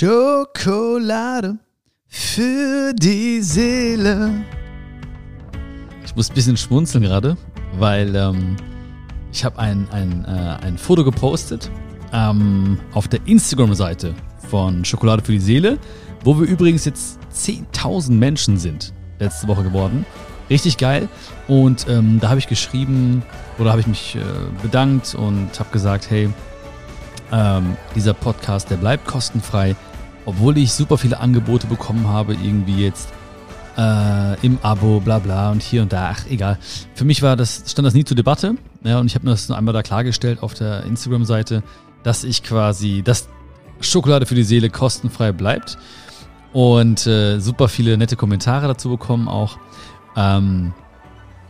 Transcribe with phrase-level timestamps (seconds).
[0.00, 1.58] Schokolade
[2.06, 4.46] für die Seele.
[6.02, 7.36] Ich muss ein bisschen schmunzeln gerade,
[7.78, 8.56] weil ähm,
[9.30, 11.70] ich habe ein, ein, äh, ein Foto gepostet
[12.14, 14.14] ähm, auf der Instagram-Seite
[14.48, 15.76] von Schokolade für die Seele,
[16.24, 20.06] wo wir übrigens jetzt 10.000 Menschen sind letzte Woche geworden.
[20.48, 21.10] Richtig geil.
[21.46, 23.22] Und ähm, da habe ich geschrieben
[23.58, 24.20] oder habe ich mich äh,
[24.62, 26.30] bedankt und habe gesagt, hey,
[27.32, 29.76] ähm, dieser Podcast, der bleibt kostenfrei,
[30.24, 33.08] obwohl ich super viele Angebote bekommen habe, irgendwie jetzt
[33.76, 36.58] äh, im Abo, bla bla und hier und da, ach egal.
[36.94, 38.56] Für mich war das, stand das nie zur Debatte.
[38.84, 41.62] Ja, und ich habe das nur einmal da klargestellt auf der Instagram-Seite,
[42.02, 43.28] dass ich quasi, dass
[43.80, 45.78] Schokolade für die Seele kostenfrei bleibt.
[46.52, 49.58] Und äh, super viele nette Kommentare dazu bekommen auch.
[50.16, 50.72] Ähm,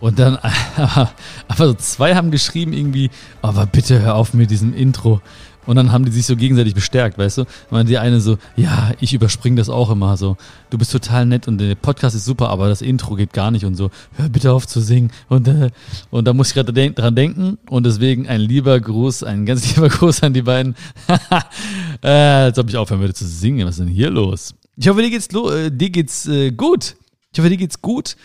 [0.00, 0.36] und dann,
[0.76, 3.10] aber so zwei haben geschrieben irgendwie,
[3.42, 5.20] aber bitte hör auf mit diesem Intro.
[5.66, 7.44] Und dann haben die sich so gegenseitig bestärkt, weißt du?
[7.70, 10.36] Und die eine so, ja, ich überspringe das auch immer so.
[10.70, 13.64] Du bist total nett und der Podcast ist super, aber das Intro geht gar nicht
[13.64, 13.90] und so.
[14.16, 15.12] Hör bitte auf zu singen.
[15.28, 15.70] Und, äh,
[16.10, 17.58] und da muss ich gerade dran denken.
[17.68, 20.74] Und deswegen ein lieber Gruß, ein ganz lieber Gruß an die beiden.
[22.02, 23.66] äh, als ob ich aufhören würde zu singen.
[23.66, 24.54] Was ist denn hier los?
[24.76, 26.96] Ich hoffe, dir geht's, äh, dir geht's äh, gut.
[27.32, 28.16] Ich hoffe, dir geht's gut.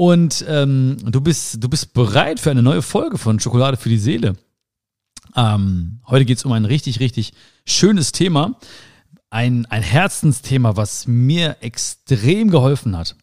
[0.00, 3.98] Und ähm, du, bist, du bist bereit für eine neue Folge von Schokolade für die
[3.98, 4.34] Seele.
[5.36, 7.34] Ähm, heute geht es um ein richtig, richtig
[7.66, 8.58] schönes Thema.
[9.28, 13.14] Ein, ein Herzensthema, was mir extrem geholfen hat.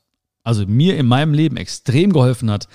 [0.43, 2.67] Also mir in meinem Leben extrem geholfen hat.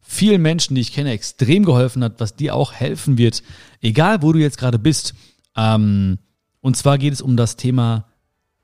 [0.00, 3.42] Vielen Menschen, die ich kenne, extrem geholfen hat, was dir auch helfen wird.
[3.82, 5.12] Egal, wo du jetzt gerade bist.
[5.54, 6.18] Ähm,
[6.62, 8.06] und zwar geht es um das Thema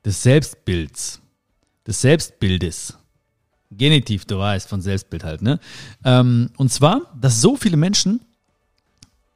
[0.03, 1.21] des Selbstbilds.
[1.85, 2.97] Des Selbstbildes.
[3.71, 5.59] Genitiv, du weißt, von Selbstbild halt, ne?
[6.05, 8.21] Ähm, und zwar, dass so viele Menschen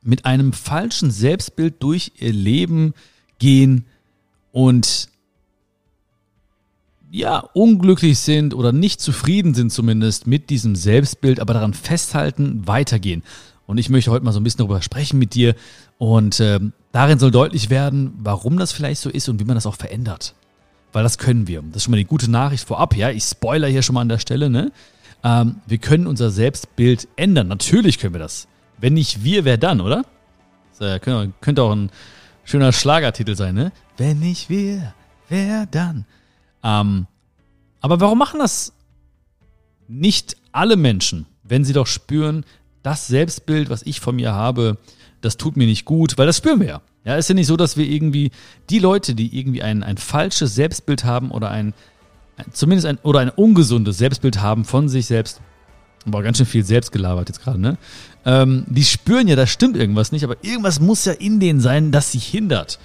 [0.03, 2.93] mit einem falschen Selbstbild durch ihr Leben
[3.39, 3.85] gehen
[4.51, 5.09] und
[7.11, 13.23] ja, unglücklich sind oder nicht zufrieden sind zumindest mit diesem Selbstbild, aber daran festhalten, weitergehen.
[13.67, 15.55] Und ich möchte heute mal so ein bisschen darüber sprechen mit dir
[15.97, 16.59] und äh,
[16.93, 20.35] darin soll deutlich werden, warum das vielleicht so ist und wie man das auch verändert.
[20.91, 21.61] Weil das können wir.
[21.61, 23.09] Das ist schon mal die gute Nachricht vorab, ja.
[23.09, 24.71] Ich spoiler hier schon mal an der Stelle, ne?
[25.23, 27.47] Ähm, wir können unser Selbstbild ändern.
[27.47, 28.47] Natürlich können wir das.
[28.79, 30.03] Wenn nicht wir, wer dann, oder?
[30.77, 31.91] Das könnte, könnte auch ein
[32.43, 33.71] schöner Schlagertitel sein, ne?
[33.97, 34.93] Wenn nicht wir,
[35.29, 36.05] wer dann?
[36.63, 37.07] Ähm,
[37.79, 38.73] aber warum machen das
[39.87, 42.45] nicht alle Menschen, wenn sie doch spüren,
[42.83, 44.77] das Selbstbild, was ich von mir habe,
[45.21, 46.81] das tut mir nicht gut, weil das spüren wir ja.
[47.03, 48.31] Ja, ist ja nicht so, dass wir irgendwie
[48.69, 51.73] die Leute, die irgendwie ein, ein falsches Selbstbild haben oder ein,
[52.51, 55.41] zumindest ein oder ein ungesundes Selbstbild haben von sich selbst,
[56.05, 57.77] Boah, ganz schön viel selbst gelabert jetzt gerade, ne?
[58.25, 61.91] Ähm, die spüren ja, da stimmt irgendwas nicht, aber irgendwas muss ja in denen sein,
[61.91, 62.79] das sie hindert.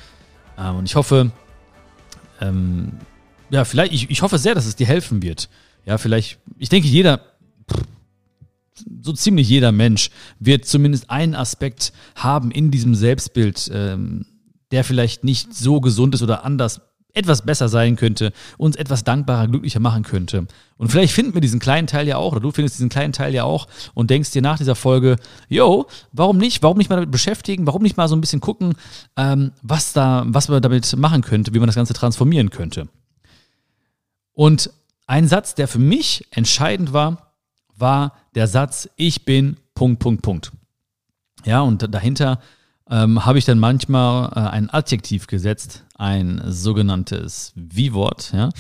[0.59, 1.31] Ähm, und ich hoffe,
[2.41, 2.93] ähm,
[3.49, 5.49] ja, vielleicht, ich, ich hoffe sehr, dass es dir helfen wird.
[5.87, 7.21] Ja, vielleicht, ich denke, jeder,
[9.03, 14.27] so ziemlich jeder Mensch wird zumindest einen Aspekt haben in diesem Selbstbild, ähm,
[14.71, 16.81] der vielleicht nicht so gesund ist oder anders
[17.17, 20.47] etwas besser sein könnte, uns etwas dankbarer, glücklicher machen könnte.
[20.77, 23.33] Und vielleicht finden wir diesen kleinen Teil ja auch, oder du findest diesen kleinen Teil
[23.33, 25.17] ja auch und denkst dir nach dieser Folge,
[25.49, 26.63] yo, warum nicht?
[26.63, 27.67] Warum nicht mal damit beschäftigen?
[27.67, 28.75] Warum nicht mal so ein bisschen gucken,
[29.17, 32.89] ähm, was da, was man damit machen könnte, wie man das Ganze transformieren könnte?
[34.33, 34.71] Und
[35.07, 37.33] ein Satz, der für mich entscheidend war,
[37.79, 40.53] war der Satz, ich bin Punkt, Punkt, Punkt.
[41.45, 42.41] Ja, und dahinter
[42.89, 48.51] ähm, habe ich dann manchmal äh, ein Adjektiv gesetzt, ein sogenanntes Wie-Wort, ja.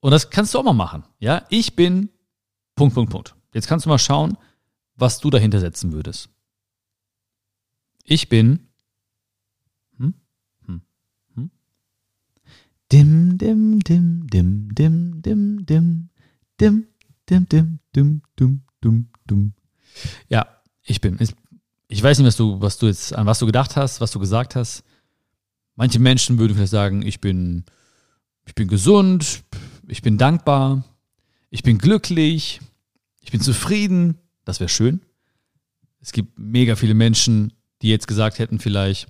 [0.00, 1.44] Und das kannst du auch mal machen, ja.
[1.50, 2.08] Ich bin
[2.74, 3.34] Punkt, Punkt, Punkt.
[3.52, 4.36] Jetzt kannst du mal schauen,
[4.96, 6.30] was du dahinter setzen würdest.
[8.02, 8.68] Ich bin
[9.98, 10.14] hm,
[10.66, 10.82] hm,
[11.34, 11.50] hm.
[12.90, 16.08] Dim, dim, dim, dim, dim, dim, dim,
[16.60, 16.86] dim,
[17.30, 19.52] dim, dim, dim, dim, dim, dim.
[20.28, 20.46] Ja,
[20.82, 21.18] ich bin.
[21.18, 21.34] Ist
[21.88, 24.18] ich weiß nicht, was du, was du jetzt, an was du gedacht hast, was du
[24.18, 24.84] gesagt hast.
[25.76, 27.64] Manche Menschen würden vielleicht sagen, ich bin,
[28.46, 29.44] ich bin gesund,
[29.86, 30.84] ich bin dankbar,
[31.50, 32.60] ich bin glücklich,
[33.20, 34.18] ich bin zufrieden.
[34.44, 35.02] Das wäre schön.
[36.00, 39.06] Es gibt mega viele Menschen, die jetzt gesagt hätten vielleicht,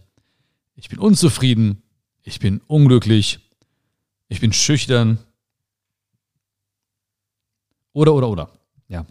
[0.77, 1.83] ich bin unzufrieden,
[2.23, 3.39] ich bin unglücklich,
[4.29, 5.19] ich bin schüchtern.
[7.95, 8.51] Oder, oder, oder.
[8.89, 9.07] Ja.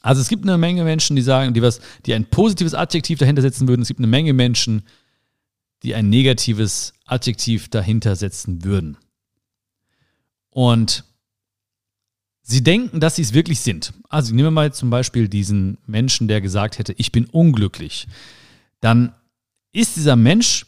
[0.00, 3.42] Also es gibt eine Menge Menschen, die sagen, die was, die ein positives Adjektiv dahinter
[3.42, 3.82] setzen würden.
[3.82, 4.84] Es gibt eine Menge Menschen,
[5.82, 8.96] die ein negatives Adjektiv dahinter setzen würden.
[10.50, 11.04] Und
[12.42, 13.92] sie denken, dass sie es wirklich sind.
[14.08, 18.06] Also nehmen wir mal zum Beispiel diesen Menschen, der gesagt hätte, ich bin unglücklich.
[18.80, 19.12] Dann
[19.72, 20.66] ist dieser Mensch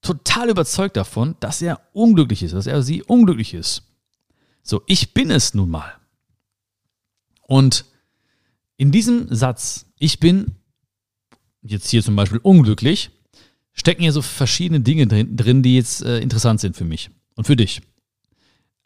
[0.00, 3.82] total überzeugt davon, dass er unglücklich ist, dass er sie unglücklich ist.
[4.62, 5.99] So, ich bin es nun mal.
[7.50, 7.84] Und
[8.76, 10.54] in diesem Satz, ich bin
[11.62, 13.10] jetzt hier zum Beispiel unglücklich,
[13.72, 17.56] stecken hier so verschiedene Dinge drin, die jetzt äh, interessant sind für mich und für
[17.56, 17.82] dich.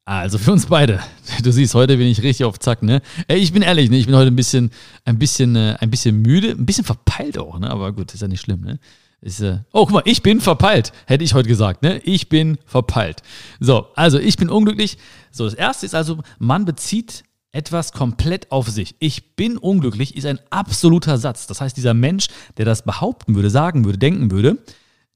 [0.06, 1.00] Also für uns beide.
[1.42, 3.02] Du siehst, heute bin ich richtig auf Zack, ne?
[3.28, 3.98] Ey, ich bin ehrlich, ne?
[3.98, 4.70] Ich bin heute ein bisschen,
[5.04, 7.70] ein bisschen, äh, ein bisschen müde, ein bisschen verpeilt auch, ne?
[7.70, 8.78] Aber gut, ist ja nicht schlimm, ne?
[9.20, 11.98] Ist, äh oh, guck mal, ich bin verpeilt, hätte ich heute gesagt, ne?
[11.98, 13.20] Ich bin verpeilt.
[13.60, 14.96] So, also ich bin unglücklich.
[15.30, 18.96] So, das erste ist also, man bezieht etwas komplett auf sich.
[18.98, 21.46] Ich bin unglücklich ist ein absoluter Satz.
[21.46, 24.58] Das heißt, dieser Mensch, der das behaupten würde, sagen würde, denken würde,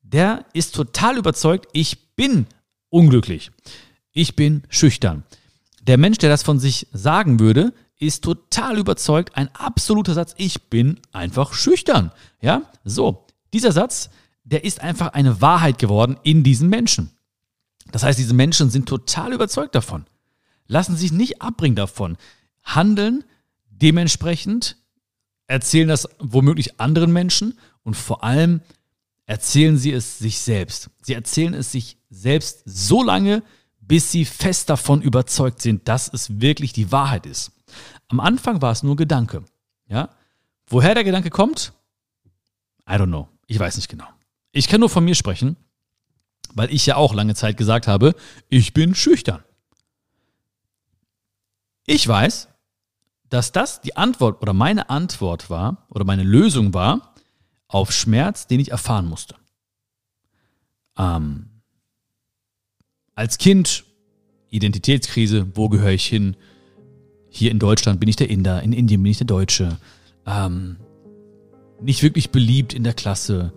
[0.03, 2.47] der ist total überzeugt, ich bin
[2.89, 3.51] unglücklich
[4.19, 5.23] ich bin schüchtern.
[5.83, 10.69] Der Mensch, der das von sich sagen würde, ist total überzeugt, ein absoluter Satz, ich
[10.69, 12.11] bin einfach schüchtern.
[12.41, 14.11] Ja, so, dieser Satz,
[14.43, 17.11] der ist einfach eine Wahrheit geworden in diesen Menschen.
[17.93, 20.05] Das heißt, diese Menschen sind total überzeugt davon,
[20.69, 22.17] lassen sich nicht abbringen davon,
[22.63, 23.25] handeln
[23.71, 24.77] dementsprechend,
[25.47, 28.61] erzählen das womöglich anderen Menschen und vor allem
[29.27, 30.91] erzählen sie es sich selbst.
[31.03, 33.43] Sie erzählen es sich selbst so lange,
[33.81, 37.53] bis sie fest davon überzeugt sind, dass es wirklich die Wahrheit ist.
[38.09, 39.45] Am Anfang war es nur Gedanke.
[39.89, 40.11] Ja?
[40.67, 41.73] Woher der Gedanke kommt?
[42.89, 43.29] I don't know.
[43.47, 44.07] Ich weiß nicht genau.
[44.53, 45.57] Ich kann nur von mir sprechen,
[46.55, 48.15] weil ich ja auch lange Zeit gesagt habe,
[48.49, 49.43] ich bin schüchtern.
[51.91, 52.49] Ich weiß,
[53.31, 57.15] dass das die Antwort oder meine Antwort war oder meine Lösung war
[57.67, 59.37] auf Schmerz, den ich erfahren musste.
[60.99, 61.49] Ähm,
[63.15, 63.85] als Kind
[64.51, 66.37] Identitätskrise, wo gehöre ich hin?
[67.31, 69.79] Hier in Deutschland bin ich der Inder, in Indien bin ich der Deutsche.
[70.27, 70.77] Ähm,
[71.81, 73.55] nicht wirklich beliebt in der Klasse.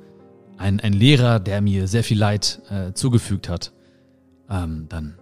[0.58, 3.74] Ein, ein Lehrer, der mir sehr viel Leid äh, zugefügt hat.
[4.50, 5.18] Ähm, dann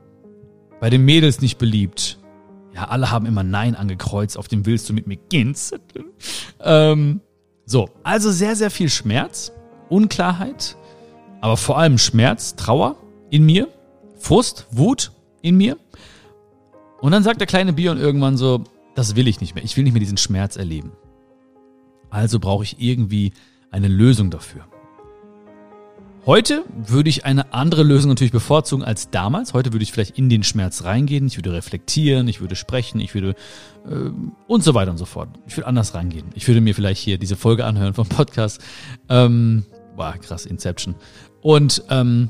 [0.79, 2.19] bei den Mädels nicht beliebt.
[2.79, 5.53] Ja, alle haben immer Nein angekreuzt, auf dem willst du mit mir gehen.
[6.61, 7.19] ähm,
[7.65, 9.51] so, also sehr, sehr viel Schmerz,
[9.89, 10.77] Unklarheit,
[11.41, 12.95] aber vor allem Schmerz, Trauer
[13.29, 13.67] in mir
[14.19, 15.11] Frust, Wut
[15.41, 15.77] in mir.
[17.01, 18.63] Und dann sagt der kleine Bion irgendwann so,
[18.95, 19.63] das will ich nicht mehr.
[19.63, 20.91] Ich will nicht mehr diesen Schmerz erleben.
[22.09, 23.33] Also brauche ich irgendwie
[23.71, 24.65] eine Lösung dafür.
[26.29, 29.55] Heute würde ich eine andere Lösung natürlich bevorzugen als damals.
[29.55, 33.15] Heute würde ich vielleicht in den Schmerz reingehen, ich würde reflektieren, ich würde sprechen, ich
[33.15, 33.33] würde
[33.89, 34.11] äh,
[34.45, 35.29] und so weiter und so fort.
[35.47, 36.27] Ich würde anders reingehen.
[36.35, 38.61] Ich würde mir vielleicht hier diese Folge anhören vom Podcast.
[39.09, 39.65] Ähm,
[39.95, 40.93] boah, krass, Inception.
[41.41, 42.29] Und ähm,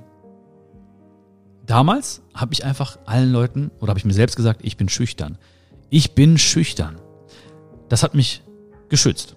[1.65, 5.37] Damals habe ich einfach allen Leuten oder habe ich mir selbst gesagt, ich bin schüchtern.
[5.89, 7.01] Ich bin schüchtern.
[7.89, 8.43] Das hat mich
[8.87, 9.35] geschützt.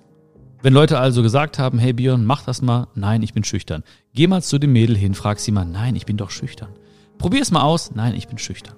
[0.63, 3.83] Wenn Leute also gesagt haben, hey Björn, mach das mal, nein, ich bin schüchtern.
[4.15, 6.69] Geh mal zu dem Mädel hin, frag sie mal, nein, ich bin doch schüchtern.
[7.19, 8.77] Probier es mal aus, nein, ich bin schüchtern.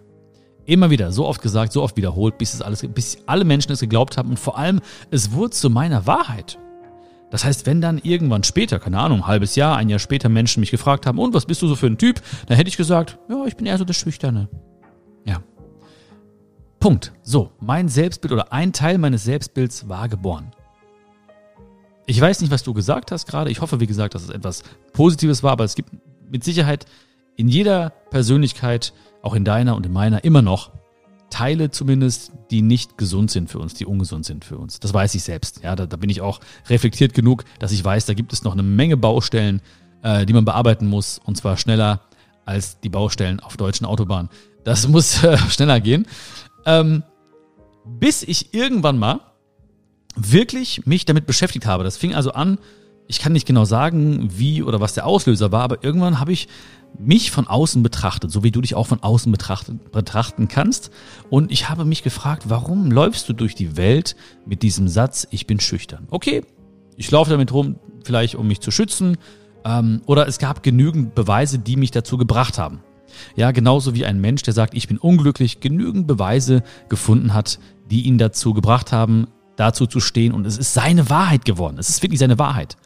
[0.64, 3.80] Immer wieder, so oft gesagt, so oft wiederholt, bis es alles, bis alle Menschen es
[3.80, 6.58] geglaubt haben und vor allem, es wurde zu meiner Wahrheit.
[7.30, 10.60] Das heißt, wenn dann irgendwann später, keine Ahnung, ein halbes Jahr, ein Jahr später Menschen
[10.60, 13.18] mich gefragt haben, und was bist du so für ein Typ, dann hätte ich gesagt,
[13.28, 14.48] ja, ich bin eher so der Schüchterne.
[15.26, 15.42] Ja.
[16.80, 17.12] Punkt.
[17.22, 20.52] So, mein Selbstbild oder ein Teil meines Selbstbilds war geboren.
[22.06, 23.50] Ich weiß nicht, was du gesagt hast gerade.
[23.50, 24.62] Ich hoffe, wie gesagt, dass es etwas
[24.92, 25.90] Positives war, aber es gibt
[26.30, 26.86] mit Sicherheit
[27.36, 28.92] in jeder Persönlichkeit,
[29.22, 30.72] auch in deiner und in meiner, immer noch
[31.30, 34.78] Teile zumindest, die nicht gesund sind für uns, die ungesund sind für uns.
[34.78, 35.62] Das weiß ich selbst.
[35.64, 38.52] Ja, da, da bin ich auch reflektiert genug, dass ich weiß, da gibt es noch
[38.52, 39.60] eine Menge Baustellen,
[40.02, 42.02] äh, die man bearbeiten muss und zwar schneller
[42.44, 44.28] als die Baustellen auf deutschen Autobahnen.
[44.62, 46.06] Das muss äh, schneller gehen.
[46.66, 47.02] Ähm,
[47.84, 49.20] bis ich irgendwann mal
[50.16, 51.84] wirklich mich damit beschäftigt habe.
[51.84, 52.58] Das fing also an,
[53.06, 56.48] ich kann nicht genau sagen, wie oder was der Auslöser war, aber irgendwann habe ich
[56.98, 60.90] mich von außen betrachtet, so wie du dich auch von außen betrachten, kannst.
[61.28, 64.14] Und ich habe mich gefragt, warum läufst du durch die Welt
[64.46, 66.06] mit diesem Satz, ich bin schüchtern?
[66.10, 66.42] Okay,
[66.96, 69.16] ich laufe damit rum, vielleicht um mich zu schützen.
[69.64, 72.80] Ähm, oder es gab genügend Beweise, die mich dazu gebracht haben.
[73.36, 77.58] Ja, genauso wie ein Mensch, der sagt, ich bin unglücklich, genügend Beweise gefunden hat,
[77.90, 80.32] die ihn dazu gebracht haben, dazu zu stehen.
[80.32, 81.78] Und es ist seine Wahrheit geworden.
[81.78, 82.76] Es ist wirklich seine Wahrheit.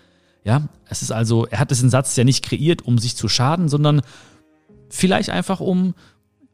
[0.44, 3.68] Ja, es ist also, er hat diesen Satz ja nicht kreiert, um sich zu schaden,
[3.68, 4.02] sondern
[4.88, 5.94] vielleicht einfach um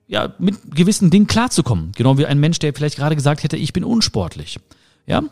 [0.06, 1.92] ja, mit gewissen Dingen klarzukommen.
[1.92, 4.58] Genau wie ein Mensch, der vielleicht gerade gesagt hätte, ich bin unsportlich.
[5.06, 5.22] Ja,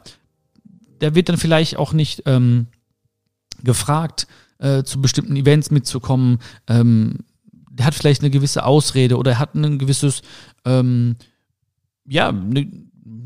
[1.01, 2.69] der wird dann vielleicht auch nicht ähm,
[3.63, 4.27] gefragt,
[4.59, 6.39] äh, zu bestimmten Events mitzukommen.
[6.69, 7.21] Ähm,
[7.71, 10.23] der hat vielleicht eine gewisse Ausrede oder er hat ein gewisses,
[10.65, 11.17] ähm,
[12.07, 12.71] ja, eine,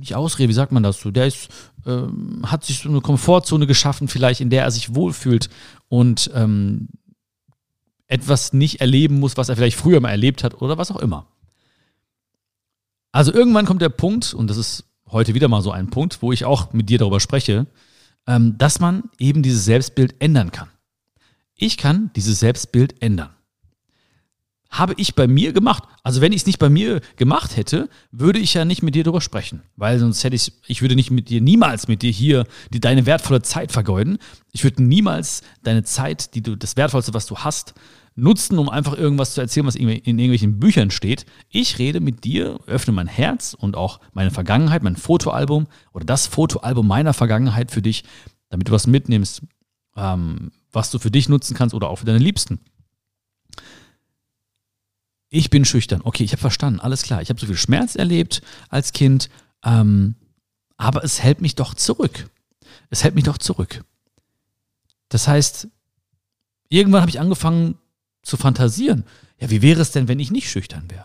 [0.07, 1.11] nicht Ausrede, wie sagt man das so?
[1.11, 1.49] Der ist
[1.87, 5.49] ähm, hat sich so eine Komfortzone geschaffen, vielleicht, in der er sich wohlfühlt
[5.89, 6.89] und ähm,
[8.09, 11.27] etwas nicht erleben muss, was er vielleicht früher mal erlebt hat oder was auch immer.
[13.13, 16.33] Also irgendwann kommt der Punkt, und das ist heute wieder mal so ein Punkt, wo
[16.33, 17.67] ich auch mit dir darüber spreche,
[18.27, 20.69] ähm, dass man eben dieses Selbstbild ändern kann.
[21.55, 23.36] Ich kann dieses Selbstbild ändern.
[24.71, 25.85] Habe ich bei mir gemacht.
[26.03, 29.05] Also wenn ich es nicht bei mir gemacht hätte, würde ich ja nicht mit dir
[29.05, 29.63] darüber sprechen.
[29.77, 33.07] Weil sonst hätte ich, ich würde nicht mit dir, niemals mit dir hier die, deine
[33.07, 34.19] wertvolle Zeit vergeuden.
[34.53, 37.75] Ich würde niemals deine Zeit, die du, das Wertvollste, was du hast,
[38.17, 41.27] nutzen, um einfach irgendwas zu erzählen, was in irgendwelchen Büchern steht.
[41.51, 46.27] Ich rede mit dir, öffne mein Herz und auch meine Vergangenheit, mein Fotoalbum oder das
[46.27, 48.05] Fotoalbum meiner Vergangenheit für dich,
[48.49, 49.43] damit du was mitnimmst,
[49.97, 52.61] ähm, was du für dich nutzen kannst oder auch für deine Liebsten.
[55.37, 56.01] Ich bin schüchtern.
[56.03, 57.21] Okay, ich habe verstanden, alles klar.
[57.21, 58.41] Ich habe so viel Schmerz erlebt
[58.71, 59.29] als Kind,
[59.63, 60.15] ähm,
[60.79, 62.31] aber es hält mich doch zurück.
[62.89, 63.85] Es hält mich doch zurück.
[65.11, 65.69] Das heißt,
[66.71, 67.75] irgendwann habe ich angefangen,
[68.23, 69.05] zu fantasieren.
[69.39, 71.05] Ja, wie wäre es denn, wenn ich nicht schüchtern wäre?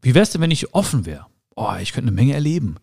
[0.00, 1.26] Wie wäre es denn, wenn ich offen wäre?
[1.56, 2.76] Oh, ich könnte eine Menge erleben.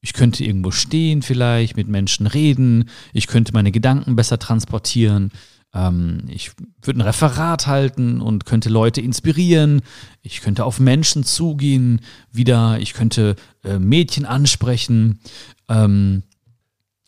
[0.00, 2.90] Ich könnte irgendwo stehen vielleicht, mit Menschen reden.
[3.12, 5.30] Ich könnte meine Gedanken besser transportieren.
[5.74, 9.82] Ähm, ich würde ein Referat halten und könnte Leute inspirieren.
[10.22, 12.00] Ich könnte auf Menschen zugehen
[12.32, 12.78] wieder.
[12.80, 15.20] Ich könnte äh, Mädchen ansprechen.
[15.68, 16.22] Ähm,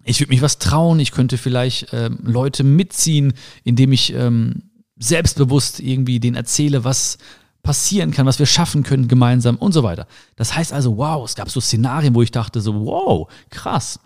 [0.05, 1.01] ich würde mich was trauen.
[1.01, 7.19] Ich könnte vielleicht äh, Leute mitziehen, indem ich ähm, selbstbewusst irgendwie denen erzähle, was
[7.63, 10.07] passieren kann, was wir schaffen können gemeinsam und so weiter.
[10.37, 14.01] Das heißt also, wow, es gab so Szenarien, wo ich dachte so, wow, krass.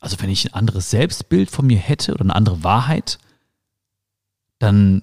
[0.00, 3.18] Also wenn ich ein anderes Selbstbild von mir hätte oder eine andere Wahrheit,
[4.62, 5.02] dann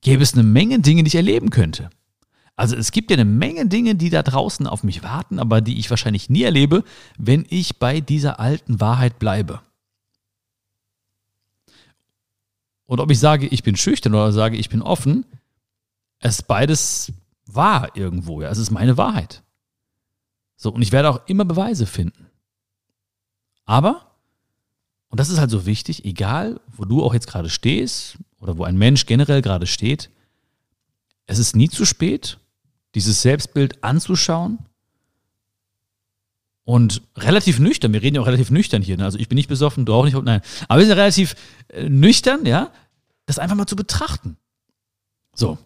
[0.00, 1.90] gäbe es eine Menge Dinge, die ich erleben könnte.
[2.56, 5.78] Also es gibt ja eine Menge Dinge, die da draußen auf mich warten, aber die
[5.78, 6.82] ich wahrscheinlich nie erlebe,
[7.16, 9.60] wenn ich bei dieser alten Wahrheit bleibe.
[12.86, 15.24] Und ob ich sage, ich bin schüchtern oder sage, ich bin offen,
[16.18, 17.12] es ist beides
[17.46, 18.42] wahr irgendwo.
[18.42, 19.44] Ja, es ist meine Wahrheit.
[20.56, 22.26] So, und ich werde auch immer Beweise finden.
[23.64, 24.07] Aber,
[25.08, 28.64] und das ist halt so wichtig, egal, wo du auch jetzt gerade stehst oder wo
[28.64, 30.10] ein Mensch generell gerade steht,
[31.26, 32.38] es ist nie zu spät,
[32.94, 34.58] dieses Selbstbild anzuschauen
[36.64, 39.04] und relativ nüchtern, wir reden ja auch relativ nüchtern hier, ne?
[39.04, 41.36] also ich bin nicht besoffen, du auch nicht, nein, aber wir sind relativ
[41.68, 42.70] äh, nüchtern, ja,
[43.26, 44.36] das einfach mal zu betrachten.
[45.34, 45.58] So.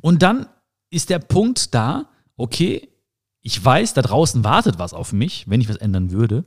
[0.00, 0.46] Und dann
[0.90, 2.88] ist der Punkt da, okay,
[3.40, 6.44] ich weiß, da draußen wartet was auf mich, wenn ich was ändern würde,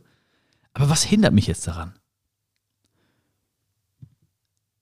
[0.77, 1.93] aber was hindert mich jetzt daran?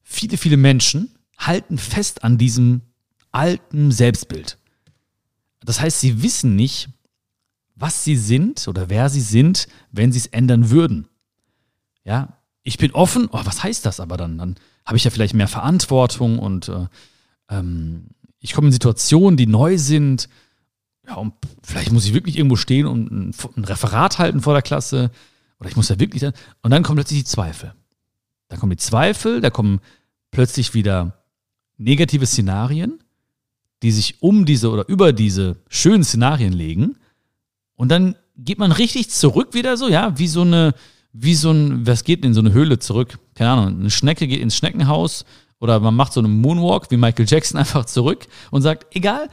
[0.03, 2.81] Viele, viele Menschen halten fest an diesem
[3.31, 4.57] alten Selbstbild.
[5.61, 6.89] Das heißt, sie wissen nicht,
[7.75, 11.07] was sie sind oder wer sie sind, wenn sie es ändern würden.
[12.03, 14.37] Ja, ich bin offen, oh, was heißt das aber dann?
[14.37, 16.87] Dann habe ich ja vielleicht mehr Verantwortung und äh,
[17.49, 18.07] ähm,
[18.39, 20.27] ich komme in Situationen, die neu sind.
[21.07, 21.33] Ja, und
[21.63, 25.09] vielleicht muss ich wirklich irgendwo stehen und ein, ein Referat halten vor der Klasse.
[25.59, 26.23] Oder ich muss da wirklich.
[26.23, 27.73] Und dann kommen plötzlich die Zweifel.
[28.47, 29.79] Da kommen die Zweifel, da kommen
[30.31, 31.23] plötzlich wieder
[31.77, 32.99] negative Szenarien,
[33.81, 36.97] die sich um diese oder über diese schönen Szenarien legen.
[37.75, 40.73] Und dann geht man richtig zurück wieder so, ja, wie so eine,
[41.13, 43.17] wie so ein, was geht in so eine Höhle zurück?
[43.33, 45.25] Keine Ahnung, eine Schnecke geht ins Schneckenhaus
[45.59, 49.29] oder man macht so einen Moonwalk wie Michael Jackson einfach zurück und sagt, egal,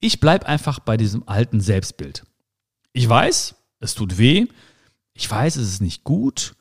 [0.00, 2.24] ich bleibe einfach bei diesem alten Selbstbild.
[2.92, 4.46] Ich weiß, es tut weh.
[5.16, 6.54] Ich weiß, es ist nicht gut.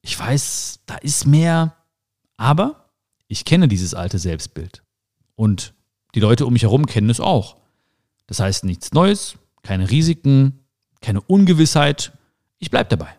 [0.00, 1.74] Ich weiß, da ist mehr.
[2.36, 2.88] Aber
[3.26, 4.84] ich kenne dieses alte Selbstbild.
[5.34, 5.74] Und
[6.14, 7.56] die Leute um mich herum kennen es auch.
[8.28, 10.64] Das heißt nichts Neues, keine Risiken,
[11.00, 12.12] keine Ungewissheit.
[12.58, 13.12] Ich bleibe dabei.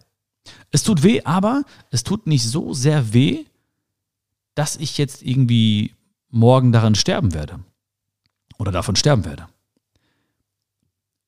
[0.72, 3.46] Es tut weh, aber es tut nicht so sehr weh,
[4.56, 5.96] dass ich jetzt irgendwie
[6.30, 7.60] morgen daran sterben werde.
[8.58, 9.48] Oder davon sterben werde.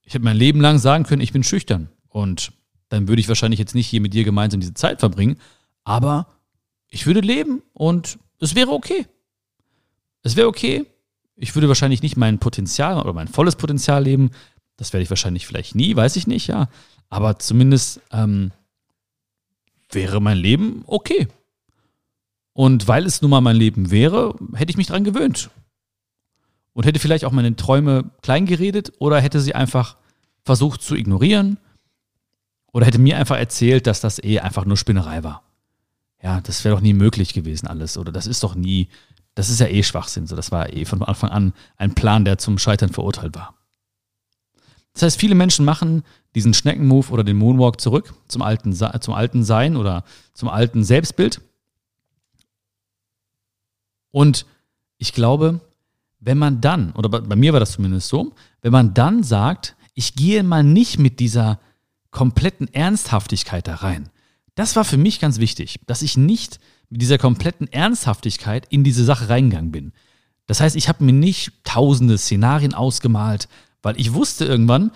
[0.04, 1.90] Ich hätte mein Leben lang sagen können, ich bin schüchtern.
[2.08, 2.54] Und
[2.90, 5.38] dann würde ich wahrscheinlich jetzt nicht hier mit dir gemeinsam diese Zeit verbringen.
[5.84, 6.28] Aber
[6.90, 9.06] ich würde leben und es wäre okay.
[10.24, 10.86] Es wäre okay.
[11.36, 14.32] Ich würde wahrscheinlich nicht mein Potenzial oder mein volles Potenzial leben,
[14.76, 16.70] das werde ich wahrscheinlich vielleicht nie, weiß ich nicht, ja.
[17.10, 18.52] Aber zumindest ähm,
[19.90, 21.28] wäre mein Leben okay.
[22.54, 25.50] Und weil es nun mal mein Leben wäre, hätte ich mich daran gewöhnt.
[26.74, 29.98] Und hätte vielleicht auch meine Träume klein geredet oder hätte sie einfach
[30.44, 31.58] versucht zu ignorieren
[32.72, 35.44] oder hätte mir einfach erzählt, dass das eh einfach nur Spinnerei war.
[36.22, 38.90] Ja, das wäre doch nie möglich gewesen alles oder das ist doch nie,
[39.36, 40.28] das ist ja eh Schwachsinn.
[40.28, 43.56] So, das war eh von Anfang an ein Plan, der zum Scheitern verurteilt war.
[44.94, 46.04] Das heißt, viele Menschen machen
[46.36, 51.42] diesen Schneckenmove oder den Moonwalk zurück zum alten, zum alten Sein oder zum alten Selbstbild.
[54.12, 54.46] Und
[54.98, 55.62] ich glaube,
[56.20, 59.76] wenn man dann, oder bei, bei mir war das zumindest so, wenn man dann sagt,
[59.94, 61.60] ich gehe mal nicht mit dieser
[62.12, 64.10] kompletten Ernsthaftigkeit da rein.
[64.56, 69.06] Das war für mich ganz wichtig, dass ich nicht mit dieser kompletten Ernsthaftigkeit in diese
[69.06, 69.94] Sache reingegangen bin.
[70.48, 73.48] Das heißt, ich habe mir nicht tausende Szenarien ausgemalt,
[73.84, 74.92] weil ich wusste irgendwann,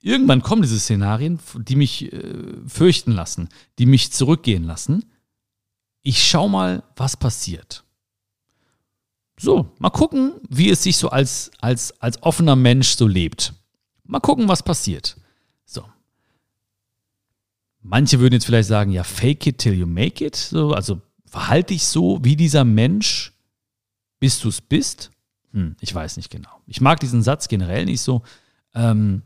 [0.00, 5.04] irgendwann kommen diese Szenarien, die mich äh, fürchten lassen, die mich zurückgehen lassen.
[6.02, 7.84] Ich schau mal, was passiert.
[9.38, 13.52] So, mal gucken, wie es sich so als, als, als offener Mensch so lebt.
[14.04, 15.16] Mal gucken, was passiert.
[17.86, 20.34] Manche würden jetzt vielleicht sagen, ja, fake it till you make it.
[20.34, 23.34] So, also verhalte dich so wie dieser Mensch,
[24.20, 25.10] bis du es bist.
[25.52, 26.62] Hm, ich weiß nicht genau.
[26.66, 28.22] Ich mag diesen Satz generell nicht so.
[28.74, 29.20] Ähm,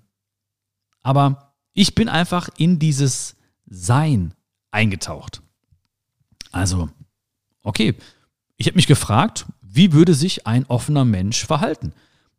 [1.02, 3.36] aber ich bin einfach in dieses
[3.66, 4.34] Sein
[4.72, 5.40] eingetaucht.
[6.50, 6.90] Also,
[7.62, 7.94] okay,
[8.56, 11.92] ich habe mich gefragt, wie würde sich ein offener Mensch verhalten?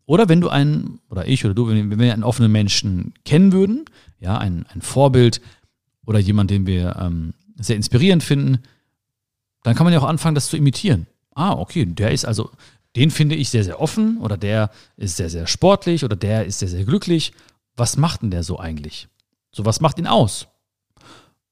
[0.06, 3.86] Oder wenn du einen, oder ich oder du, wenn wir einen offenen Menschen kennen würden,
[4.20, 5.40] ja, ein, ein Vorbild
[6.10, 8.64] oder jemand, den wir ähm, sehr inspirierend finden,
[9.62, 11.06] dann kann man ja auch anfangen, das zu imitieren.
[11.36, 12.50] Ah, okay, der ist also,
[12.96, 16.60] den finde ich sehr, sehr offen oder der ist sehr, sehr sportlich oder der ist
[16.60, 17.32] sehr, sehr glücklich.
[17.76, 19.08] Was macht denn der so eigentlich?
[19.52, 20.48] So, was macht ihn aus?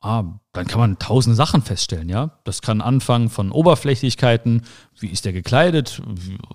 [0.01, 0.23] Ah,
[0.53, 2.39] dann kann man tausende Sachen feststellen, ja.
[2.43, 4.63] Das kann anfangen von Oberflächlichkeiten,
[4.99, 6.01] wie ist der gekleidet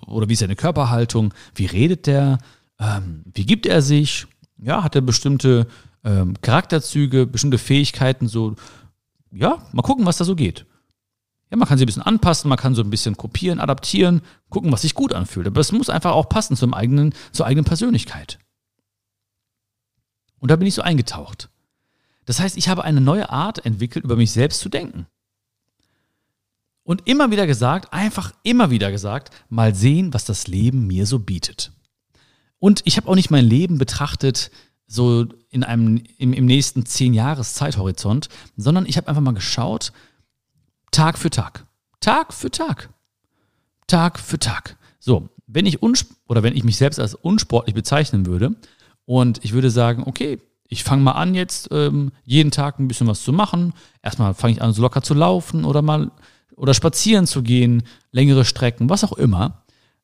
[0.07, 2.39] oder wie ist seine Körperhaltung, wie redet der,
[2.81, 5.67] ähm, wie gibt er sich, ja, hat er bestimmte
[6.03, 8.55] ähm, Charakterzüge, bestimmte Fähigkeiten, so,
[9.31, 10.65] ja, mal gucken, was da so geht.
[11.49, 14.71] Ja, man kann sie ein bisschen anpassen, man kann so ein bisschen kopieren, adaptieren, gucken,
[14.71, 15.47] was sich gut anfühlt.
[15.47, 18.39] Aber es muss einfach auch passen zum eigenen, zur eigenen Persönlichkeit.
[20.39, 21.49] Und da bin ich so eingetaucht.
[22.25, 25.07] Das heißt, ich habe eine neue Art entwickelt, über mich selbst zu denken.
[26.83, 31.19] Und immer wieder gesagt, einfach immer wieder gesagt, mal sehen, was das Leben mir so
[31.19, 31.71] bietet.
[32.59, 34.51] Und ich habe auch nicht mein Leben betrachtet,
[34.93, 39.91] so in einem, im, im nächsten zehn Jahres Zeithorizont, sondern ich habe einfach mal geschaut,
[40.91, 41.65] Tag für Tag.
[41.99, 42.89] Tag für Tag.
[43.87, 44.77] Tag für Tag.
[44.99, 48.55] So, wenn ich oder wenn ich mich selbst als unsportlich bezeichnen würde
[49.05, 50.39] und ich würde sagen, okay,
[50.69, 53.73] ich fange mal an jetzt ähm, jeden Tag ein bisschen was zu machen.
[54.01, 56.11] Erstmal fange ich an, so locker zu laufen oder mal
[56.55, 59.63] oder spazieren zu gehen, längere Strecken, was auch immer.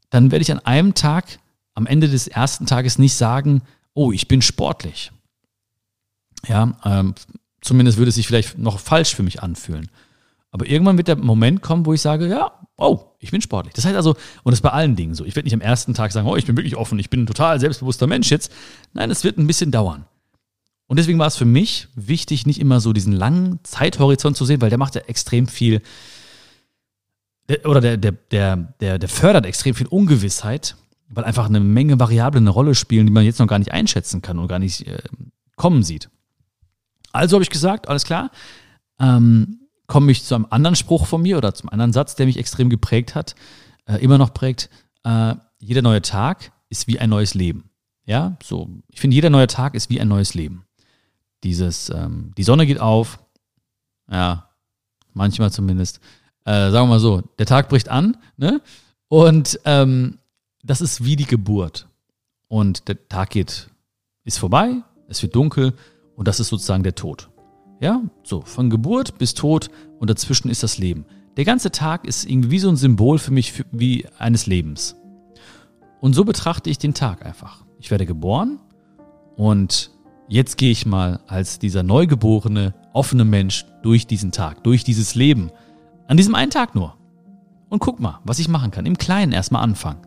[0.09, 1.39] Dann werde ich an einem Tag,
[1.75, 3.61] am Ende des ersten Tages nicht sagen,
[3.99, 5.11] oh, ich bin sportlich.
[6.47, 7.15] Ja, ähm,
[7.59, 9.89] zumindest würde es sich vielleicht noch falsch für mich anfühlen.
[10.51, 13.73] Aber irgendwann wird der Moment kommen, wo ich sage, ja, oh, ich bin sportlich.
[13.73, 15.25] Das heißt also, und das ist bei allen Dingen so.
[15.25, 17.27] Ich werde nicht am ersten Tag sagen, oh, ich bin wirklich offen, ich bin ein
[17.27, 18.53] total selbstbewusster Mensch jetzt.
[18.93, 20.05] Nein, es wird ein bisschen dauern.
[20.87, 24.61] Und deswegen war es für mich wichtig, nicht immer so diesen langen Zeithorizont zu sehen,
[24.61, 25.81] weil der macht ja extrem viel,
[27.65, 30.77] oder der, der, der, der, der fördert extrem viel Ungewissheit,
[31.09, 34.21] weil einfach eine Menge Variablen eine Rolle spielen, die man jetzt noch gar nicht einschätzen
[34.21, 35.01] kann und gar nicht äh,
[35.55, 36.09] kommen sieht.
[37.11, 38.31] Also habe ich gesagt, alles klar,
[38.99, 42.37] ähm, komme ich zu einem anderen Spruch von mir oder zum anderen Satz, der mich
[42.37, 43.35] extrem geprägt hat,
[43.85, 44.69] äh, immer noch prägt.
[45.03, 47.71] Äh, jeder neue Tag ist wie ein neues Leben.
[48.05, 48.69] Ja, so.
[48.87, 50.65] Ich finde, jeder neue Tag ist wie ein neues Leben.
[51.43, 53.19] Dieses, ähm, die Sonne geht auf,
[54.09, 54.49] ja,
[55.13, 55.99] manchmal zumindest.
[56.45, 58.61] Äh, sagen wir mal so, der Tag bricht an, ne?
[59.07, 60.19] Und ähm,
[60.63, 61.87] das ist wie die Geburt.
[62.47, 63.69] Und der Tag geht,
[64.23, 65.73] ist vorbei, es wird dunkel
[66.15, 67.29] und das ist sozusagen der Tod.
[67.79, 69.69] Ja, so, von Geburt bis Tod
[69.99, 71.05] und dazwischen ist das Leben.
[71.37, 74.95] Der ganze Tag ist irgendwie wie so ein Symbol für mich für, wie eines Lebens.
[76.01, 77.63] Und so betrachte ich den Tag einfach.
[77.77, 78.59] Ich werde geboren
[79.37, 79.91] und
[80.27, 85.51] jetzt gehe ich mal als dieser neugeborene, offene Mensch durch diesen Tag, durch dieses Leben.
[86.07, 86.97] An diesem einen Tag nur.
[87.69, 88.85] Und guck mal, was ich machen kann.
[88.85, 90.01] Im Kleinen erstmal anfangen.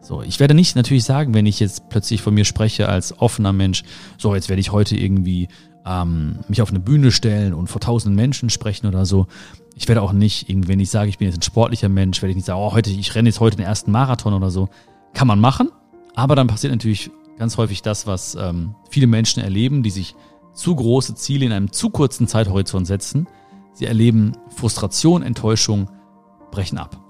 [0.00, 3.52] So, ich werde nicht natürlich sagen, wenn ich jetzt plötzlich von mir spreche als offener
[3.52, 3.82] Mensch,
[4.16, 5.48] so, jetzt werde ich heute irgendwie
[5.86, 9.26] ähm, mich auf eine Bühne stellen und vor tausenden Menschen sprechen oder so.
[9.76, 12.36] Ich werde auch nicht, wenn ich sage, ich bin jetzt ein sportlicher Mensch, werde ich
[12.36, 14.68] nicht sagen, oh, heute, ich renne jetzt heute den ersten Marathon oder so.
[15.14, 15.70] Kann man machen,
[16.14, 20.14] aber dann passiert natürlich ganz häufig das, was ähm, viele Menschen erleben, die sich
[20.52, 23.26] zu große Ziele in einem zu kurzen Zeithorizont setzen.
[23.72, 25.88] Sie erleben Frustration, Enttäuschung,
[26.50, 27.02] brechen ab.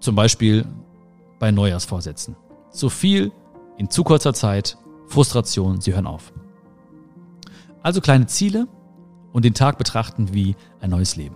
[0.00, 0.66] Zum Beispiel
[1.42, 2.36] bei Neujahrsvorsätzen.
[2.70, 3.32] Zu viel
[3.76, 4.78] in zu kurzer Zeit,
[5.08, 6.32] Frustration, sie hören auf.
[7.82, 8.68] Also kleine Ziele
[9.32, 11.34] und den Tag betrachten wie ein neues Leben.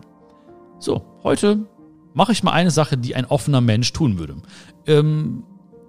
[0.79, 1.66] So, heute
[2.14, 4.37] mache ich mal eine Sache, die ein offener Mensch tun würde.
[4.87, 5.42] Ähm,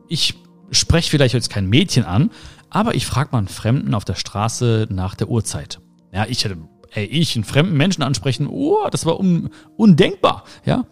[0.07, 0.33] ich
[0.71, 2.31] spreche vielleicht jetzt kein Mädchen an,
[2.71, 5.79] aber ich frage mal einen Fremden auf der Straße nach der Uhrzeit.
[6.11, 6.57] Ja, ich hätte,
[6.89, 10.85] ey, ich einen fremden Menschen ansprechen, oh, das war un, undenkbar, ja.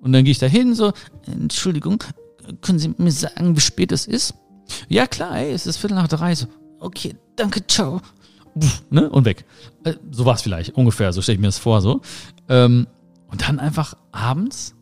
[0.00, 0.92] Und dann gehe ich da hin, so,
[1.26, 2.02] Entschuldigung,
[2.60, 4.34] können Sie mir sagen, wie spät es ist?
[4.88, 6.34] Ja, klar, ey, es ist Viertel nach drei.
[6.34, 6.46] So,
[6.80, 8.00] okay, danke, ciao.
[8.58, 9.08] Pff, ne?
[9.10, 9.44] Und weg.
[9.84, 12.00] Äh, so war es vielleicht, ungefähr, so stelle ich mir das vor, so.
[12.48, 12.86] Ähm,
[13.28, 14.74] und dann einfach abends,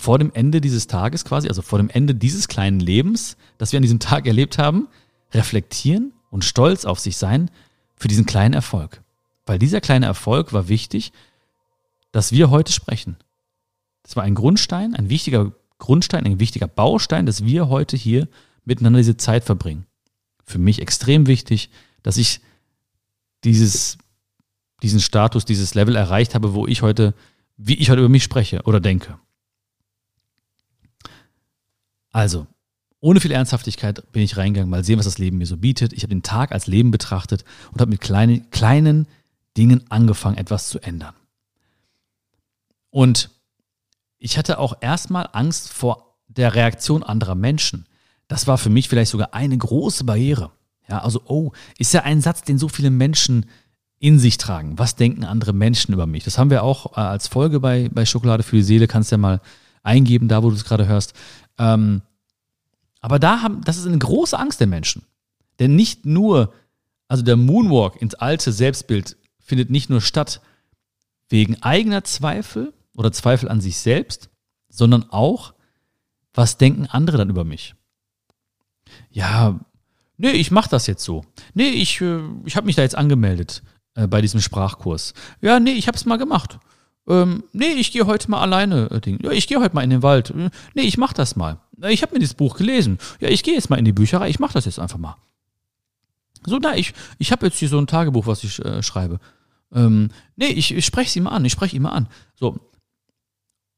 [0.00, 3.76] vor dem Ende dieses Tages quasi, also vor dem Ende dieses kleinen Lebens, das wir
[3.76, 4.88] an diesem Tag erlebt haben,
[5.32, 7.50] reflektieren und stolz auf sich sein
[7.96, 9.02] für diesen kleinen Erfolg.
[9.44, 11.12] Weil dieser kleine Erfolg war wichtig,
[12.12, 13.16] dass wir heute sprechen.
[14.02, 18.28] Das war ein Grundstein, ein wichtiger Grundstein, ein wichtiger Baustein, dass wir heute hier
[18.64, 19.86] miteinander diese Zeit verbringen.
[20.44, 21.70] Für mich extrem wichtig,
[22.04, 22.40] dass ich
[23.42, 23.98] dieses,
[24.82, 27.14] diesen Status, dieses Level erreicht habe, wo ich heute,
[27.56, 29.18] wie ich heute über mich spreche oder denke.
[32.12, 32.46] Also,
[33.00, 35.92] ohne viel Ernsthaftigkeit bin ich reingegangen, mal sehen, was das Leben mir so bietet.
[35.92, 39.06] Ich habe den Tag als Leben betrachtet und habe mit kleinen, kleinen
[39.56, 41.14] Dingen angefangen, etwas zu ändern.
[42.90, 43.30] Und
[44.20, 47.86] ich hatte auch erstmal Angst vor der Reaktion anderer Menschen.
[48.28, 50.52] Das war für mich vielleicht sogar eine große Barriere.
[50.88, 53.46] Ja, also, oh, ist ja ein Satz, den so viele Menschen
[53.98, 54.78] in sich tragen.
[54.78, 56.24] Was denken andere Menschen über mich?
[56.24, 58.86] Das haben wir auch äh, als Folge bei, bei Schokolade für die Seele.
[58.86, 59.40] Kannst ja mal
[59.82, 61.14] eingeben, da wo du es gerade hörst.
[61.58, 62.02] Ähm,
[63.00, 65.02] aber da haben, das ist eine große Angst der Menschen.
[65.58, 66.52] Denn nicht nur,
[67.08, 70.40] also der Moonwalk ins alte Selbstbild findet nicht nur statt
[71.28, 74.28] wegen eigener Zweifel oder Zweifel an sich selbst,
[74.68, 75.54] sondern auch,
[76.34, 77.74] was denken andere dann über mich?
[79.10, 79.58] Ja,
[80.18, 81.24] nee, ich mache das jetzt so.
[81.54, 83.62] Nee, ich, äh, ich habe mich da jetzt angemeldet
[83.94, 85.14] äh, bei diesem Sprachkurs.
[85.40, 86.58] Ja, nee, ich habe es mal gemacht.
[87.08, 88.90] Ähm, nee, ich gehe heute mal alleine.
[88.90, 89.16] Äh.
[89.22, 90.30] Ja, ich gehe heute mal in den Wald.
[90.30, 91.58] Äh, nee, ich mache das mal.
[91.88, 92.98] Ich habe mir dieses Buch gelesen.
[93.18, 94.28] Ja, ich gehe jetzt mal in die Bücherei.
[94.28, 95.16] Ich mache das jetzt einfach mal.
[96.44, 99.20] So, na, ich, ich habe jetzt hier so ein Tagebuch, was ich äh, schreibe.
[99.72, 101.46] Ähm, nee, ich, ich spreche sie mal an.
[101.46, 102.08] Ich spreche ihn mal an.
[102.34, 102.60] So.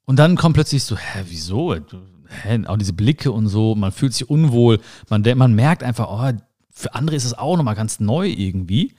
[0.05, 1.75] Und dann kommt plötzlich so, hä, wieso?
[1.75, 3.75] Hä, auch diese Blicke und so.
[3.75, 4.81] Man fühlt sich unwohl.
[5.09, 6.39] Man, man merkt einfach, oh,
[6.71, 8.95] für andere ist es auch nochmal ganz neu irgendwie.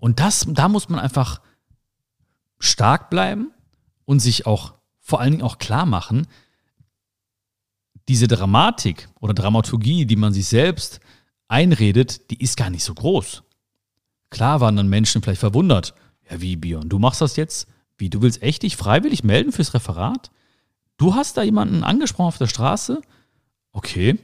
[0.00, 1.40] Und das, da muss man einfach
[2.58, 3.52] stark bleiben
[4.04, 6.26] und sich auch vor allen Dingen auch klar machen,
[8.08, 11.00] diese Dramatik oder Dramaturgie, die man sich selbst
[11.48, 13.42] einredet, die ist gar nicht so groß.
[14.30, 15.94] Klar waren dann Menschen vielleicht verwundert.
[16.30, 17.68] Ja, wie, Björn, du machst das jetzt?
[17.98, 20.30] Wie, du willst echt dich freiwillig melden fürs Referat?
[20.98, 23.00] Du hast da jemanden angesprochen auf der Straße?
[23.72, 24.18] Okay.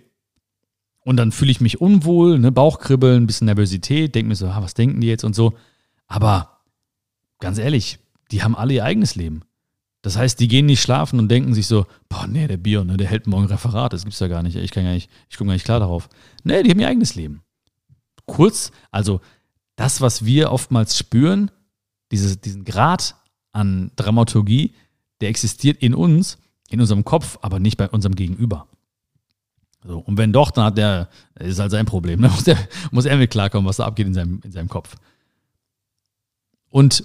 [1.01, 4.63] Und dann fühle ich mich unwohl, ne, Bauchkribbeln, ein bisschen Nervosität, denke mir so, ah,
[4.63, 5.55] was denken die jetzt und so.
[6.07, 6.61] Aber
[7.41, 7.99] ganz ehrlich,
[8.31, 9.43] die haben alle ihr eigenes Leben.
[10.03, 12.97] Das heißt, die gehen nicht schlafen und denken sich so, boah, nee, der Bier, ne,
[12.97, 15.49] der hält morgen Referat, das gibt's ja gar nicht, ich kann gar nicht, ich komme
[15.49, 16.09] gar nicht klar darauf.
[16.45, 17.43] Nee, die haben ihr eigenes Leben.
[18.27, 19.21] Kurz, also
[19.77, 21.51] das, was wir oftmals spüren,
[22.11, 23.17] dieses, diesen Grad
[23.53, 24.75] an Dramaturgie,
[25.21, 26.39] der existiert in uns,
[26.71, 28.67] in unserem Kopf, aber nicht bei unserem Gegenüber.
[29.85, 32.29] So, und wenn doch, dann hat der, ist halt sein Problem, ne?
[32.35, 32.59] muss, der,
[32.91, 34.97] muss er mit klarkommen, was da abgeht in seinem, in seinem Kopf.
[36.71, 37.05] Und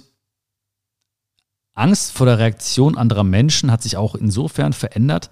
[1.74, 5.30] Angst vor der Reaktion anderer Menschen hat sich auch insofern verändert,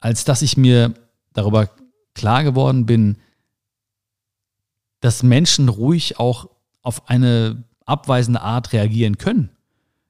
[0.00, 0.94] als dass ich mir
[1.32, 1.70] darüber
[2.14, 3.18] klar geworden bin,
[5.00, 6.48] dass Menschen ruhig auch
[6.82, 9.50] auf eine abweisende Art reagieren können.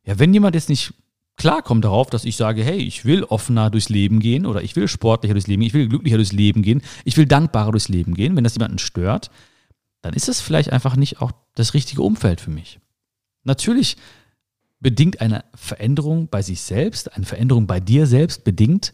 [0.04, 0.94] Ja, wenn jemand jetzt nicht
[1.36, 4.88] klarkommt darauf, dass ich sage, hey, ich will offener durchs Leben gehen oder ich will
[4.88, 8.14] sportlicher durchs Leben gehen, ich will glücklicher durchs Leben gehen, ich will dankbarer durchs Leben
[8.14, 9.30] gehen, wenn das jemanden stört,
[10.02, 12.78] dann ist es vielleicht einfach nicht auch das richtige Umfeld für mich.
[13.42, 13.96] Natürlich
[14.78, 18.92] bedingt eine Veränderung bei sich selbst, eine Veränderung bei dir selbst bedingt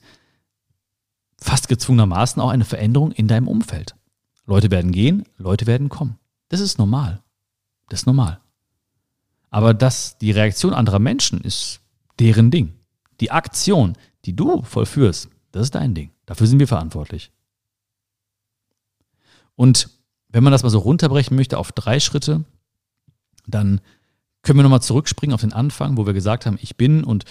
[1.37, 3.97] fast gezwungenermaßen auch eine Veränderung in deinem Umfeld.
[4.47, 6.19] Leute werden gehen, Leute werden kommen.
[6.49, 7.23] Das ist normal.
[7.89, 8.41] Das ist normal.
[9.51, 11.81] Aber dass die Reaktion anderer Menschen ist
[12.19, 12.75] deren Ding.
[13.21, 16.11] Die Aktion, die du vollführst, das ist dein Ding.
[16.27, 17.33] Dafür sind wir verantwortlich.
[19.57, 19.91] Und
[20.29, 22.45] wenn man das mal so runterbrechen möchte auf drei Schritte,
[23.47, 23.81] dann
[24.43, 27.25] können wir nochmal zurückspringen auf den Anfang, wo wir gesagt haben, ich bin und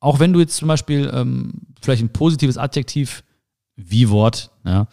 [0.00, 3.22] auch wenn du jetzt zum Beispiel ähm, vielleicht ein positives Adjektiv
[3.76, 4.88] wie Wort ja,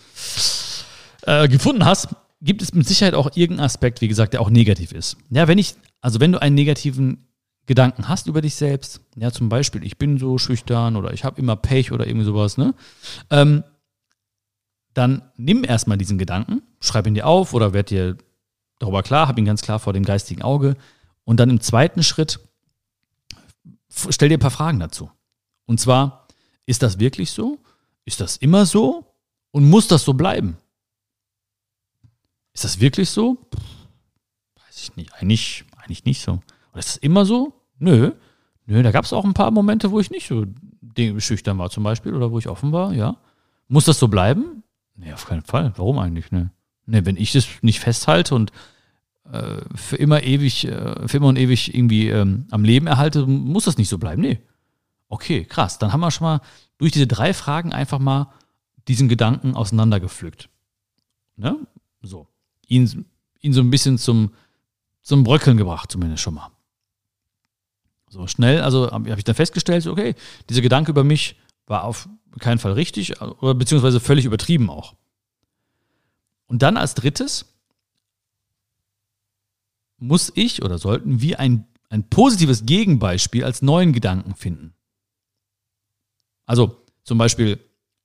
[1.24, 2.10] äh, gefunden hast,
[2.42, 5.18] gibt es mit Sicherheit auch irgendeinen Aspekt, wie gesagt, der auch negativ ist.
[5.30, 7.28] Ja, wenn ich, also wenn du einen negativen
[7.66, 11.40] Gedanken hast über dich selbst, ja, zum Beispiel, ich bin so schüchtern oder ich habe
[11.40, 12.74] immer Pech oder irgendwie sowas, ne?
[13.30, 13.64] Ähm,
[14.94, 18.18] dann nimm erstmal diesen Gedanken, schreib ihn dir auf oder werd dir
[18.80, 20.78] darüber klar, hab ihn ganz klar vor dem geistigen Auge
[21.26, 22.40] und dann im zweiten Schritt
[24.10, 25.12] stell dir ein paar Fragen dazu.
[25.66, 26.28] Und zwar,
[26.66, 27.60] ist das wirklich so?
[28.06, 29.06] Ist das immer so?
[29.52, 30.58] Und muss das so bleiben?
[32.60, 33.38] Ist das wirklich so?
[34.56, 35.14] Weiß ich nicht.
[35.14, 36.42] Eigentlich, eigentlich nicht so.
[36.74, 37.54] Oder ist das immer so?
[37.78, 38.12] Nö.
[38.66, 40.44] Nö, da gab es auch ein paar Momente, wo ich nicht so
[41.20, 43.16] schüchtern war zum Beispiel oder wo ich offen war, ja.
[43.70, 44.64] Muss das so bleiben?
[44.98, 45.72] Nee, auf keinen Fall.
[45.78, 46.34] Warum eigentlich?
[46.34, 46.52] Ne?
[46.86, 48.52] Nee, wenn ich das nicht festhalte und
[49.32, 53.64] äh, für immer ewig, äh, für immer und ewig irgendwie ähm, am Leben erhalte, muss
[53.64, 54.22] das nicht so bleiben.
[54.22, 54.42] Nee.
[55.08, 55.80] Okay, krass.
[55.80, 56.42] Dann haben wir schon mal
[56.78, 58.34] durch diese drei Fragen einfach mal
[58.90, 60.50] diesen Gedanken auseinandergepflückt.
[61.38, 61.56] Ne?
[62.02, 62.28] So.
[62.70, 63.06] Ihn,
[63.42, 64.32] ihn so ein bisschen zum,
[65.02, 66.50] zum Bröckeln gebracht, zumindest schon mal.
[68.10, 70.16] So schnell, also habe hab ich dann festgestellt, okay,
[70.50, 71.36] dieser Gedanke über mich
[71.68, 72.08] war auf
[72.40, 74.96] keinen Fall richtig, oder beziehungsweise völlig übertrieben auch.
[76.48, 77.46] Und dann als drittes
[79.98, 84.74] muss ich oder sollten wir ein, ein positives Gegenbeispiel als neuen Gedanken finden.
[86.46, 87.60] Also zum Beispiel,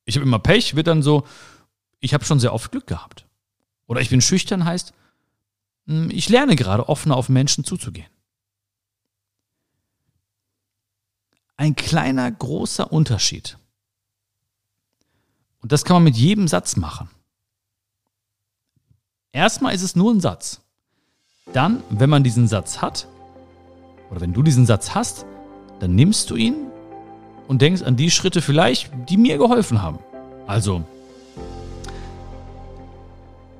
[0.04, 1.26] ich habe immer Pech, wird dann so,
[2.00, 3.26] ich habe schon sehr oft Glück gehabt.
[3.86, 4.92] Oder ich bin schüchtern heißt,
[5.86, 8.08] hm, ich lerne gerade offener auf Menschen zuzugehen.
[11.56, 13.58] Ein kleiner, großer Unterschied.
[15.60, 17.08] Und das kann man mit jedem Satz machen.
[19.32, 20.60] Erstmal ist es nur ein Satz.
[21.52, 23.06] Dann, wenn man diesen Satz hat,
[24.10, 25.26] oder wenn du diesen Satz hast,
[25.80, 26.54] dann nimmst du ihn
[27.48, 29.98] und denkst an die Schritte vielleicht, die mir geholfen haben.
[30.46, 30.84] Also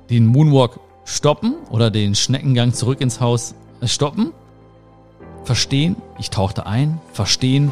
[0.09, 4.31] den Moonwalk stoppen oder den Schneckengang zurück ins Haus stoppen.
[5.43, 6.99] Verstehen, ich tauchte ein.
[7.13, 7.71] Verstehen,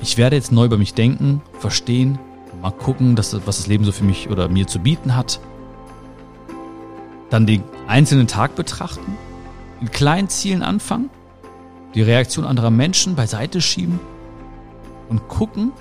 [0.00, 1.40] ich werde jetzt neu über mich denken.
[1.58, 2.18] Verstehen,
[2.60, 5.40] mal gucken, dass, was das Leben so für mich oder mir zu bieten hat.
[7.30, 9.16] Dann den einzelnen Tag betrachten,
[9.80, 11.10] in kleinen Zielen anfangen,
[11.94, 13.98] die Reaktion anderer Menschen beiseite schieben
[15.08, 15.72] und gucken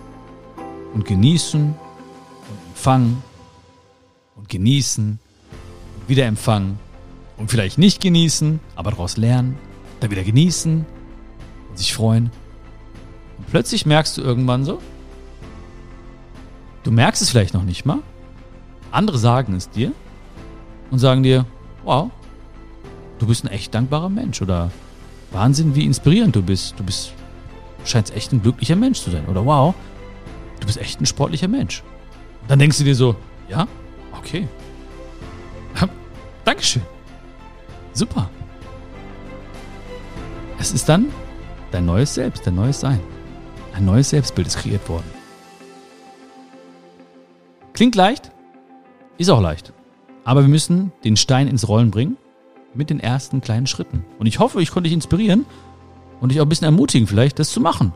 [0.93, 3.23] und genießen und empfangen
[4.36, 5.19] und genießen
[6.08, 6.80] wieder empfangen
[7.38, 9.58] und vielleicht nicht genießen, aber daraus lernen,
[10.00, 10.86] dann wieder genießen
[11.70, 12.32] und sich freuen.
[13.38, 14.82] Und plötzlich merkst du irgendwann so,
[16.84, 18.00] du merkst es vielleicht noch nicht mal,
[18.92, 19.92] andere sagen es dir
[20.92, 21.46] und sagen dir,
[21.84, 22.12] wow,
[23.20, 24.72] du bist ein echt dankbarer Mensch oder
[25.32, 26.76] Wahnsinn, wie inspirierend du bist.
[26.78, 27.13] Du bist
[27.86, 29.26] scheinst echt ein glücklicher Mensch zu sein.
[29.28, 29.74] Oder wow,
[30.60, 31.84] du bist echt ein sportlicher Mensch.
[32.48, 33.16] Dann denkst du dir so,
[33.50, 33.68] ja,
[34.12, 34.48] okay.
[36.45, 36.84] Dankeschön.
[37.93, 38.29] Super.
[40.60, 41.08] Es ist dann
[41.71, 42.99] dein neues Selbst, dein neues Sein.
[43.73, 45.10] Ein neues Selbstbild ist kreiert worden.
[47.73, 48.32] Klingt leicht,
[49.17, 49.73] ist auch leicht.
[50.25, 52.17] Aber wir müssen den Stein ins Rollen bringen
[52.73, 54.06] mit den ersten kleinen Schritten.
[54.19, 55.45] Und ich hoffe, ich konnte dich inspirieren
[56.21, 57.93] und dich auch ein bisschen ermutigen, vielleicht das zu machen.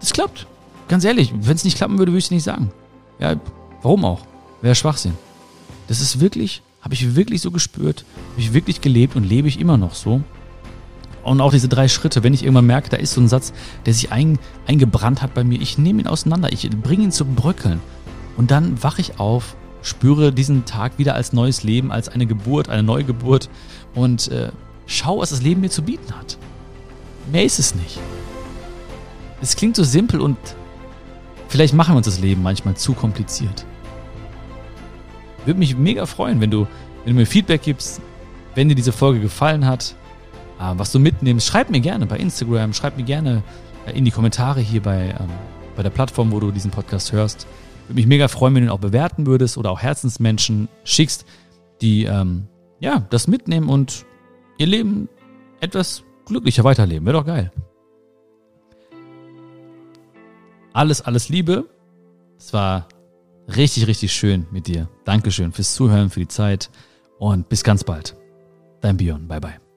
[0.00, 0.46] Das klappt.
[0.88, 2.70] Ganz ehrlich, wenn es nicht klappen würde, würde ich es nicht sagen.
[3.18, 3.36] Ja,
[3.82, 4.26] warum auch?
[4.60, 5.14] Wäre Schwachsinn.
[5.88, 9.58] Das ist wirklich, habe ich wirklich so gespürt, habe ich wirklich gelebt und lebe ich
[9.58, 10.22] immer noch so.
[11.24, 13.52] Und auch diese drei Schritte, wenn ich irgendwann merke, da ist so ein Satz,
[13.86, 17.34] der sich ein, eingebrannt hat bei mir, ich nehme ihn auseinander, ich bringe ihn zum
[17.34, 17.80] Bröckeln.
[18.36, 22.68] Und dann wache ich auf spüre diesen Tag wieder als neues Leben, als eine Geburt,
[22.68, 23.50] eine Neugeburt
[23.94, 24.50] und äh,
[24.86, 26.38] schau, was das Leben mir zu bieten hat.
[27.30, 27.98] Mehr ist es nicht.
[29.40, 30.36] Es klingt so simpel und
[31.48, 33.66] vielleicht machen wir uns das Leben manchmal zu kompliziert.
[35.44, 36.66] Würde mich mega freuen, wenn du,
[37.04, 38.00] wenn du mir Feedback gibst,
[38.54, 39.96] wenn dir diese Folge gefallen hat,
[40.60, 41.46] äh, was du mitnimmst.
[41.46, 43.42] Schreib mir gerne bei Instagram, schreib mir gerne
[43.86, 45.30] äh, in die Kommentare hier bei, ähm,
[45.76, 47.46] bei der Plattform, wo du diesen Podcast hörst.
[47.86, 51.24] Würde mich mega freuen, wenn du ihn auch bewerten würdest oder auch Herzensmenschen schickst,
[51.80, 52.46] die ähm,
[52.78, 54.06] ja das mitnehmen und
[54.58, 55.08] ihr Leben
[55.60, 57.04] etwas glücklicher weiterleben.
[57.06, 57.50] Wäre doch geil.
[60.72, 61.66] Alles, alles Liebe.
[62.38, 62.88] Es war
[63.48, 64.88] richtig, richtig schön mit dir.
[65.04, 66.70] Dankeschön fürs Zuhören, für die Zeit
[67.18, 68.16] und bis ganz bald.
[68.80, 69.28] Dein Bion.
[69.28, 69.71] Bye, bye.